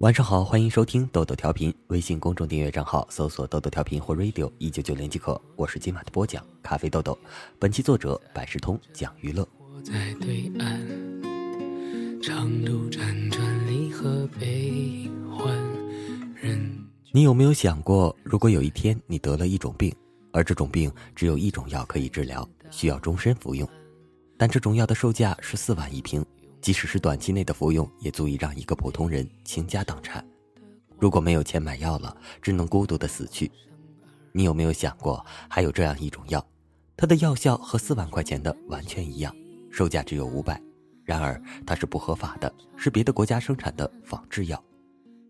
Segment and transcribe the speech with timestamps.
[0.00, 5.38] 晚上好，欢迎收听豆豆调频，微信公众订阅账号搜索“豆豆调频”或 “radio 一九九零”即可。
[5.56, 7.18] 我是今晚的播讲咖啡豆豆，
[7.58, 9.46] 本期作者百事通讲娱乐。
[17.12, 19.94] 你有没有想过，如果有一天你得了一种病，
[20.32, 23.68] 而这种病只有一种药可以治疗，需要终身服用，
[24.38, 26.24] 但这种药的售价是四万一瓶。
[26.60, 30.24] 即使是短期内的服用，也足以让一个普通人倾家荡产。
[30.98, 33.50] 如果没有钱买药了，只能孤独的死去。
[34.32, 36.46] 你有没有想过，还有这样一种药，
[36.96, 39.34] 它的药效和四万块钱的完全一样，
[39.70, 40.60] 售价只有五百，
[41.04, 44.62] 然而它是不合法的，是别的国家生产的仿制药。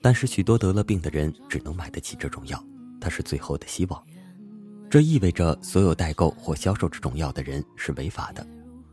[0.00, 2.62] 但是许多得了病的人只能买得起这种药，
[3.00, 4.04] 它是最后的希望。
[4.90, 8.46] 这意味着所有代购或销售这种药的人是违法的。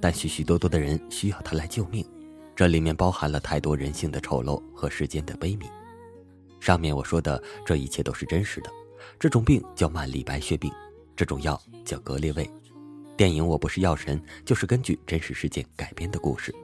[0.00, 2.04] 但许许多多的人需要它来救命，
[2.56, 5.66] 这里面包含了太多人性的丑陋和世间的悲悯。
[6.58, 8.70] 上面我说的这一切都是真实的。
[9.18, 10.72] 这种病叫曼丽白血病，
[11.14, 12.48] 这种药叫格列卫。
[13.16, 16.54] 电影《我不是药神》就是根据真实事件改编的故事。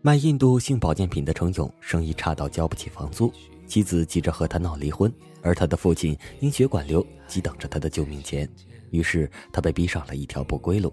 [0.00, 3.32] 卖印度性保健品的程勇，生意差到交不起房租。
[3.66, 5.12] 妻子急着和他闹离婚，
[5.42, 8.48] 而他的父亲因血管瘤急等着他的救命钱，
[8.90, 10.92] 于是他被逼上了一条不归路。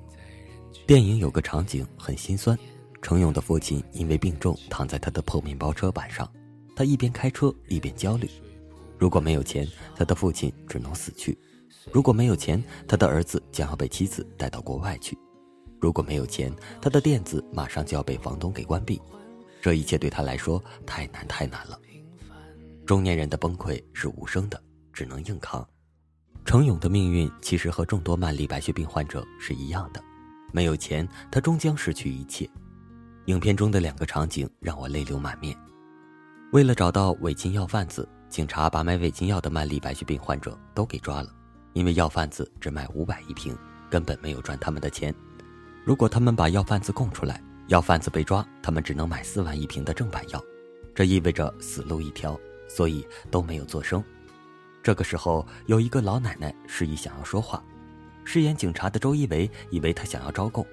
[0.88, 2.58] 电影有个场景很心酸，
[3.02, 6.30] 程勇的父亲因为病重躺在他的破面包车板上，
[6.76, 8.30] 他一边开车一边焦虑。
[8.98, 11.36] 如果没有钱，他的父亲只能死去；
[11.92, 15.16] 如果没有钱，他的儿子将要被妻子带到国外去；
[15.80, 19.02] 如果没有钱，他的店子马上就要被房东给关闭。
[19.62, 21.80] 这一切对他来说太难太难了。
[22.92, 24.62] 中年人的崩溃是无声的，
[24.92, 25.66] 只能硬扛。
[26.44, 30.04] 程勇的命运其实和众多曼丽白血病患者是一样的，
[30.52, 32.50] 没有钱，他终将失去一切。
[33.28, 35.58] 影片中的两个场景让我泪流满面。
[36.52, 41.34] 为了找到违禁药贩子，警察把买违禁药的曼丽白血病患者都给抓了，
[41.72, 43.58] 因为药贩子只卖五百一瓶，
[43.90, 45.16] 根本没有赚他们的钱。
[45.86, 50.44] 如果他们把药贩子供出来，药贩子被抓，他们只能买四万一瓶的正版药，
[50.94, 52.38] 这意味着死路一条。
[52.74, 54.02] 所以都没有作声。
[54.82, 57.62] 这个时候，有一个老奶奶示意想要说话。
[58.24, 60.66] 饰演警察的周一围以为他想要招供，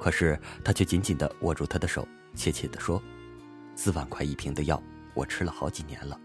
[0.00, 3.00] 可是他却紧紧地握住他的手，怯怯地说
[3.76, 4.82] ：“四万块一瓶的药，
[5.14, 6.18] 我吃了好几年了，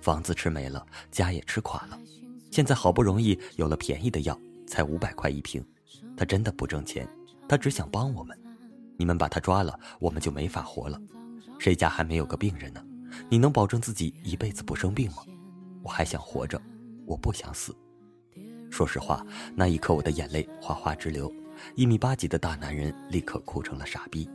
[0.00, 1.98] 房子吃没了，家也吃垮了。
[2.50, 5.62] 现在好不容易有了便宜的药，才五百块一瓶。
[6.16, 7.06] 他真的不挣钱，
[7.48, 8.36] 他只想帮我们。
[8.96, 11.00] 你们把他抓了，我们就没法活了。
[11.58, 12.82] 谁家还没有个病人呢？”
[13.28, 15.18] 你能保证自己一辈子不生病吗？
[15.82, 16.60] 我还想活着，
[17.06, 17.74] 我不想死。
[18.70, 21.32] 说实话，那一刻我的眼泪哗哗直流。
[21.74, 24.28] 一米八几的大男人立刻哭成了傻逼。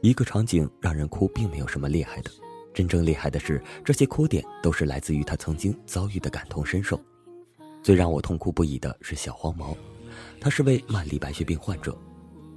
[0.00, 2.30] 一个场景让人哭，并没有什么厉害的，
[2.72, 7.00] 真正厉害的是这些哭点都是来自于他曾经遭遇的感同身受。
[7.82, 9.76] 最让我痛哭不已的是小黄毛，
[10.40, 11.96] 他是位慢粒白血病患者，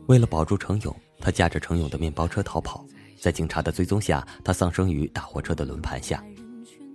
[0.07, 2.85] 为了保住程勇，他驾着程勇的面包车逃跑。
[3.19, 6.23] 在警察的追踪下，他丧生于大货车的轮盘下。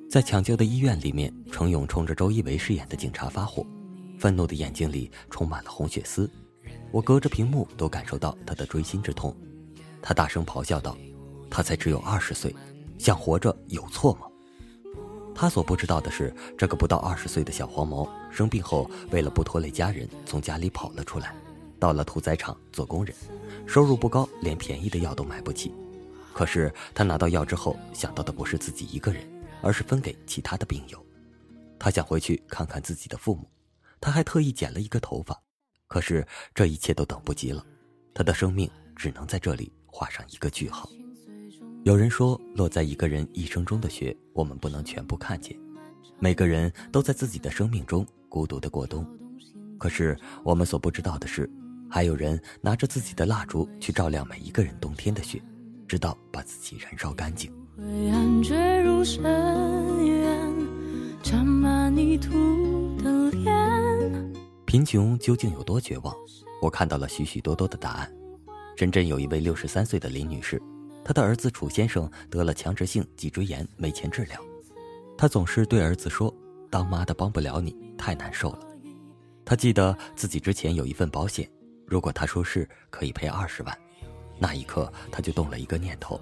[0.09, 3.67] 在抢救的医院里面，程勇冲着周一围饰演的警察发火，
[4.19, 6.31] 愤怒的眼睛里充满了红血丝。
[6.91, 9.35] 我隔着屏幕都感受到他的锥心之痛。
[10.03, 10.97] 他大声咆哮道
[11.49, 12.55] ：“他才只有二十岁，
[12.99, 14.27] 想活着有错吗？”
[15.35, 21.35] 他所不知道的是，这个不到二十岁的小黄毛生病后，为了不拖累家人，从家里跑了出来，
[21.79, 23.17] 到了屠宰场做工人，
[23.67, 25.73] 收入不高，连便宜的药都买不起。
[26.33, 29.23] 可是他拿到药之后，想到的不是自己一个人，
[29.61, 31.05] 而是分给其他的病友。
[31.79, 33.51] 他想回去看看自己的父母，
[34.01, 35.41] 他还特意剪了一个头发。
[35.89, 37.65] 可是这一切都等不及了，
[38.15, 40.89] 他的生命只能在这里画上一个句号。
[41.85, 45.55] 有人说，落在一个人一生中的雪，我们不能全部看见。
[46.19, 49.07] 每个人都在自己的生命中孤独的过冬。
[49.79, 51.51] 可是我们所不知道的是，
[51.91, 55.43] 还有人拿着自己的蜡烛去照亮每一个人冬天的雪。
[55.93, 57.53] 直到把自己燃烧干净。
[64.65, 66.17] 贫穷究竟有多绝望？
[66.63, 68.11] 我看到了许许多多的答案。
[68.75, 70.59] 深圳有一位六十三岁的林女士，
[71.05, 74.41] 她的儿子楚先生得了强直性脊椎炎，没钱治疗。
[75.19, 76.35] 她总是对儿子说
[76.73, 78.61] ：“当妈的帮不了你，太难受了。”
[79.45, 81.47] 她记得自己之前有一份保险，
[81.87, 83.79] 如果他出事可以赔二十万。
[84.43, 86.21] 那一刻，他就动了一个念头，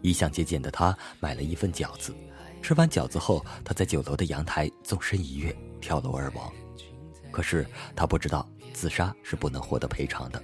[0.00, 2.12] 一向节俭的他买了一份饺子。
[2.60, 6.52] 吃完饺子后，他在酒楼的阳台纵身一跃，跳楼而亡。
[7.30, 7.64] 可是
[7.94, 8.44] 他不知道，
[8.74, 10.42] 自杀是不能获得赔偿的。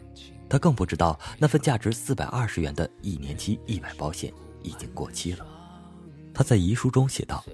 [0.49, 4.33] 他更不知道那份价值四百二十元的一年期意外保险
[4.63, 5.45] 已经过期了。
[6.33, 7.45] 他在遗书中写道：“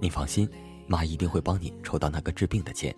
[0.00, 0.48] 你放心，
[0.86, 2.96] 妈一定会帮你筹到那个治病的钱。”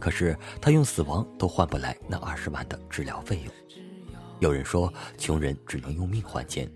[0.00, 3.52] 可是他用死亡都换不来那二十万的治疗费用。
[4.42, 6.68] 有人说，穷人只能用命换钱，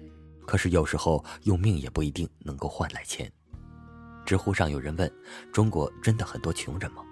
[0.46, 3.28] 可是有时候用命也不一定能够换来钱。
[4.24, 5.12] 知乎上有人问
[5.52, 7.02] ：“中国真的很多穷人吗？”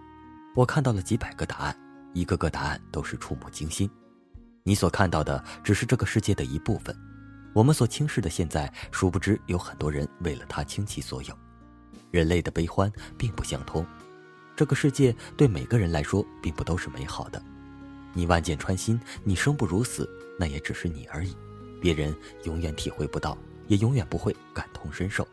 [0.54, 1.76] 我看到了几百个答案，
[2.12, 3.90] 一个个答案都是触目惊心。
[4.62, 6.96] 你所看到的只是这个世界的一部分，
[7.52, 11.36] 我们所轻视的现在，殊不知有很多人为了他倾其所有。
[12.12, 13.84] 人类的悲欢并不相通，
[14.54, 17.42] 这个世界对每个人来说并不都是美好的。
[18.16, 20.08] 你万箭穿心，你生不如死，
[20.38, 21.36] 那也只是你而已，
[21.80, 22.14] 别人
[22.44, 25.26] 永远体会不到，也永远不会感同身受。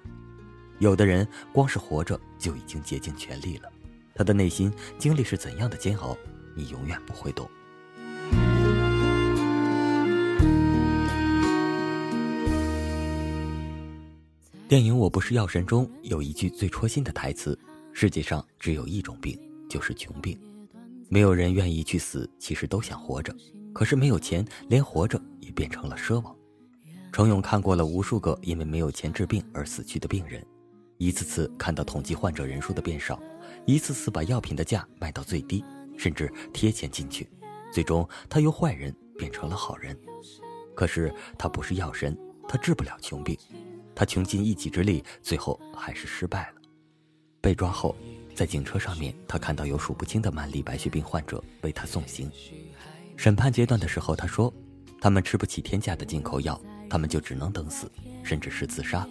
[0.80, 3.70] 有的人光是活着就已经竭尽全力了，
[4.16, 6.18] 他的内心经历是怎样的煎熬，
[6.56, 7.48] 你永远不会懂。
[14.68, 17.60] 电影《我不是药神》中有一句最戳心的台词
[17.94, 19.38] ：“世界上只有一种病，
[19.70, 20.40] 就是穷病。
[21.14, 23.36] 没有人愿意去死，其实都想活着，
[23.74, 26.34] 可是没有钱，连活着也变成了奢望。”
[27.12, 30.42] 程勇看过了无数个因为没有钱治病而死去的病人，
[30.98, 33.22] 一次次看到统计患者人数的变少，
[33.66, 35.62] 一次次把药品的价卖到最低，
[35.98, 37.30] 甚至贴钱进去，
[37.74, 39.94] 最终他由坏人变成了好人。
[40.74, 42.18] 可是他不是药神，
[42.48, 43.38] 他治不了穷病。
[43.94, 46.62] 他穷尽一己之力，最后还是失败了。
[47.42, 47.94] 被抓后，
[48.34, 52.30] 在警车上面，他看到有数不清的曼丽白血病患者为他送行。
[53.16, 54.52] 审判阶段的时候，他说
[55.00, 57.92] ：“他们吃不起天价的进口药，他们就只能等死，
[58.24, 59.08] 甚至是自杀。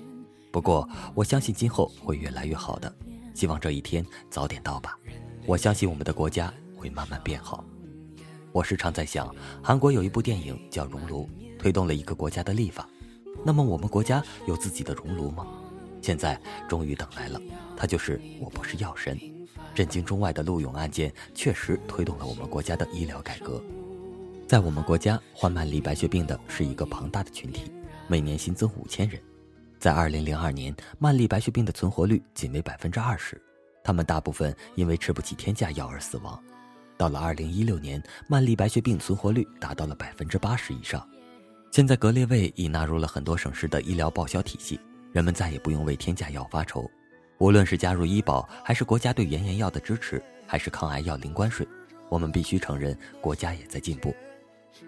[0.51, 2.93] 不过，我相信今后会越来越好的，
[3.35, 4.99] 希望这一天早点到吧。
[5.47, 7.65] 我相信我们的国家会慢慢变好。”
[8.53, 9.33] 我时常在想，
[9.63, 11.29] 韩国有一部电影叫《熔炉》，
[11.59, 12.89] 推动了一个国家的立法。
[13.45, 15.47] 那么我们国家有自己的熔炉吗？
[16.03, 17.41] 现在终于等来了，
[17.77, 19.19] 他就是我不是药神。
[19.75, 23.63] 震惊中外的陆勇案件确实推动了我们国家的医疗改革。
[24.47, 27.71] 在我们国家，患曼丽白血病的是一个庞大的群体，
[28.09, 29.21] 每年新增五千人。
[29.79, 33.41] 在二零零二年，曼丽白血病的存活率仅为百分之二十，
[33.85, 36.43] 他们大部分因为吃不起天价药而死亡。
[36.99, 41.09] 到了二零一六年，曼丽白血病存活率达到了百分之八十以上。
[41.71, 44.81] 现在，格列卫已纳入了很多省市的医疗报销体系，
[45.13, 46.91] 人们再也不用为天价药发愁。
[47.39, 51.67] 无论是加入医保，还是国家对炎炎药的支持，还是抗癌药零关税，
[52.09, 54.15] 我们必须承认，国家也在进步。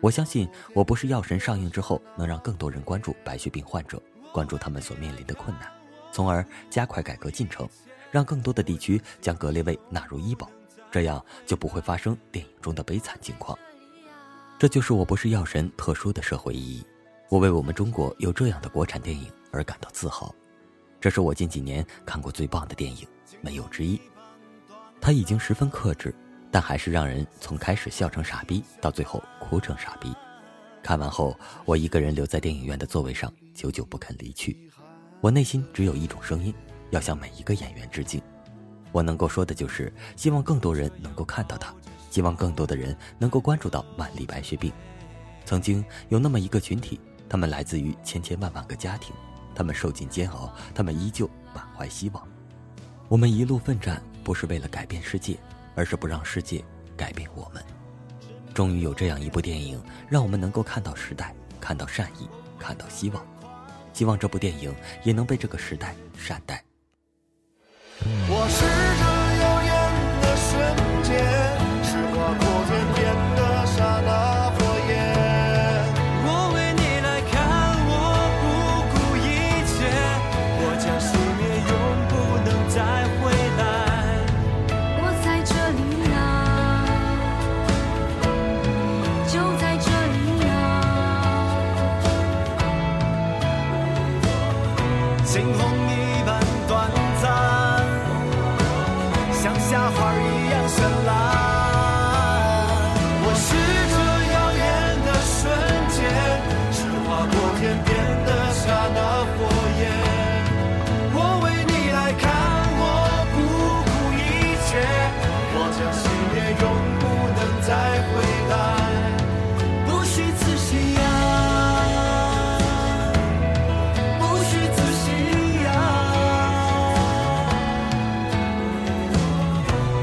[0.01, 4.01] 我相信，我不是药神上映之后，能让更多人关注白血病患者，
[4.33, 5.69] 关注他们所面临的困难，
[6.13, 7.69] 从而加快改革进程，
[8.11, 10.49] 让更多的地区将格列卫纳入医保，
[10.91, 13.59] 这样就不会发生电影中的悲惨境况。
[14.59, 16.87] 这就是我不是药神特殊的社会意义，
[17.29, 20.35] 我为我们中国有这样的国产电影而感到自豪。
[21.01, 23.07] 这是我近几年看过最棒的电影，
[23.41, 24.01] 没有之一。
[25.01, 26.15] 他已经十分克制，
[26.51, 30.13] 但还是让人从开始笑成傻逼，到最后哭成傻逼。
[30.83, 34.71] 看完后，我一个人留在电影院的座位上，久久不肯离去。
[35.21, 36.53] 我内心只有一种声音，
[36.91, 38.21] 要向每一个演员致敬。
[38.91, 41.75] 我能够说的就是，希望更多人能够看到他。
[42.11, 44.71] 希望更多的人能够关注到万里白血病。
[45.47, 49.15] 曾经有那么一个群体，他们来自于千千万万个家庭，
[49.55, 52.27] 他们受尽煎熬，他们依旧满怀希望。
[53.09, 55.37] 我们一路奋战，不是为了改变世界，
[55.75, 56.65] 而是不让世界
[56.97, 57.63] 改变我们。
[58.55, 62.29] 终于有这样一部电影，让我们能够看到时代，看到善意，
[62.59, 63.27] 看到希望。
[63.93, 66.65] 希望这部电影也能被这个时代善待。
[68.05, 68.65] 我是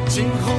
[0.10, 0.59] 今后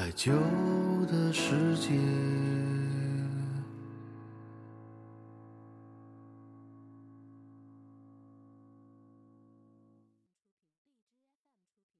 [0.00, 0.32] 太久
[1.12, 1.90] 的世界。